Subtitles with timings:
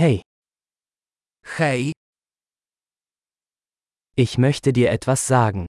[0.00, 0.22] Hey,
[1.44, 1.92] Hej,
[4.16, 5.66] ich möchte dir etwas sagen.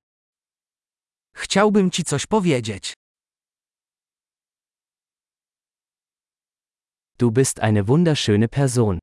[1.35, 2.93] chciałbym ci coś powiedzieć.
[7.17, 8.99] Du bist eine wunderschöne Person.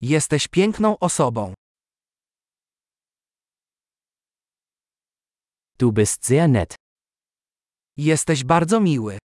[0.00, 1.54] Jesteś piękną osobą.
[5.78, 6.74] Du bist sehr nett.
[7.96, 9.18] Jesteś bardzo miły.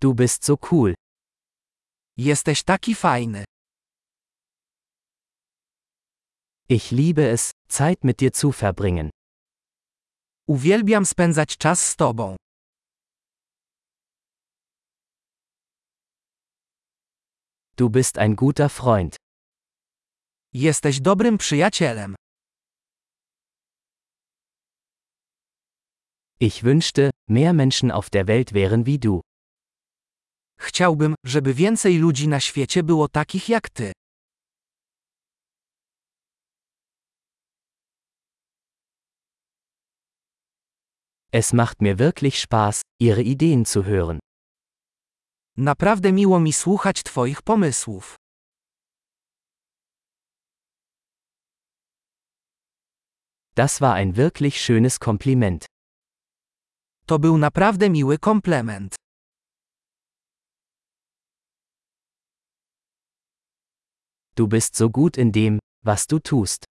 [0.00, 0.94] Du bist so cool.
[2.16, 3.44] Jesteś taki fajny.
[6.68, 9.10] Ich liebe es, Zeit mit dir zu verbringen.
[10.48, 12.36] Uwielbiam spędzać czas z tobą.
[17.76, 19.16] Du bist ein guter Freund.
[20.52, 22.14] Jesteś dobrym przyjacielem.
[26.40, 29.20] Ich wünschte, mehr Menschen auf der Welt wären wie du.
[30.60, 33.92] Chciałbym, żeby więcej ludzi na świecie było takich jak ty.
[41.32, 44.18] Es macht mir wirklich Spaß, ihre Ideen zu hören.
[45.56, 48.16] Naprawdę miło mi słuchać twoich pomysłów.
[53.56, 55.66] Das war ein wirklich schönes Kompliment.
[57.06, 58.96] To był naprawdę miły komplement.
[64.36, 66.64] Du bist so gut in dem, was du tust.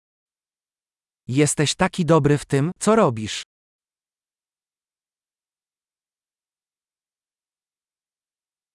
[1.28, 3.42] Jesteś taki dobry w tym, co robisz.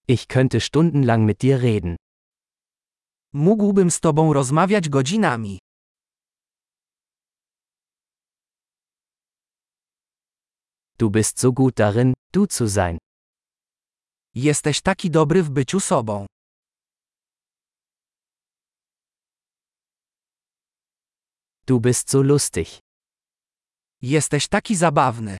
[0.08, 1.96] Ich könnte stundenlang mit dir reden.
[3.34, 5.60] Mógłbym z tobą rozmawiać godzinami.
[10.98, 12.98] Du bist so gut darin, du zu sein.
[14.36, 16.26] Jesteś taki dobry w byciu sobą.
[21.68, 22.80] Du bist so lustig.
[24.02, 25.38] Jesteś taki zabawny.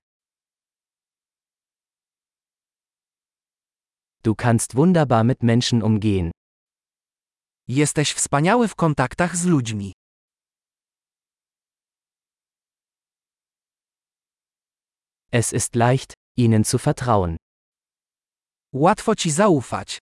[4.22, 6.30] Du kannst wunderbar mit Menschen umgehen.
[7.68, 9.92] Jesteś wspaniały w kontaktach z ludźmi.
[15.32, 17.36] Es ist leicht, ihnen zu vertrauen.
[18.72, 19.98] Łatwo ci zaufać.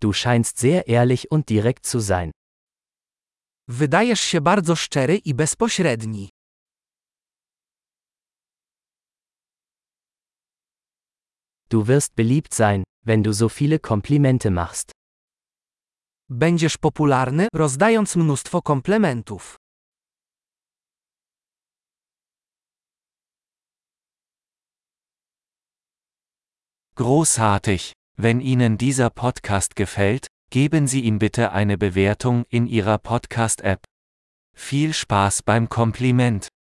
[0.00, 2.30] Du scheinst sehr ehrlich und direkt zu sein.
[3.68, 6.30] Wydajesz się bardzo szczery i bezpośredni.
[11.68, 14.92] Du wirst beliebt sein, wenn du so viele Komplimente machst.
[16.28, 19.56] Będziesz popularny, rozdając mnóstwo komplementów.
[26.96, 27.92] Großartig!
[28.16, 33.82] Wenn Ihnen dieser Podcast gefällt, geben Sie ihm bitte eine Bewertung in Ihrer Podcast-App.
[34.54, 36.53] Viel Spaß beim Kompliment!